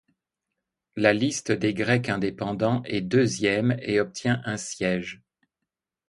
La 0.95 1.13
liste 1.13 1.51
des 1.51 1.75
Grecs 1.75 2.09
indépendants 2.09 2.81
est 2.85 3.01
deuxième 3.01 3.77
et 3.83 3.99
obtient 3.99 4.41
un 4.45 4.57
siège. 4.57 5.21